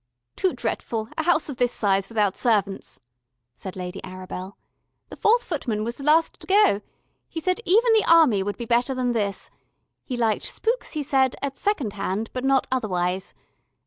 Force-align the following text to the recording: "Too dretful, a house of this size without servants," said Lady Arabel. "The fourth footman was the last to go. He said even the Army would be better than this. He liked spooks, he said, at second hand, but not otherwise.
"Too 0.35 0.53
dretful, 0.53 1.09
a 1.15 1.21
house 1.21 1.47
of 1.47 1.57
this 1.57 1.71
size 1.71 2.09
without 2.09 2.35
servants," 2.35 2.99
said 3.53 3.75
Lady 3.75 4.01
Arabel. 4.03 4.57
"The 5.09 5.15
fourth 5.15 5.43
footman 5.43 5.83
was 5.83 5.97
the 5.97 6.03
last 6.03 6.39
to 6.39 6.47
go. 6.47 6.81
He 7.29 7.39
said 7.39 7.59
even 7.65 7.93
the 7.93 8.05
Army 8.09 8.41
would 8.41 8.57
be 8.57 8.65
better 8.65 8.95
than 8.95 9.11
this. 9.11 9.51
He 10.03 10.17
liked 10.17 10.45
spooks, 10.45 10.93
he 10.93 11.03
said, 11.03 11.35
at 11.43 11.59
second 11.59 11.93
hand, 11.93 12.31
but 12.33 12.43
not 12.43 12.65
otherwise. 12.71 13.35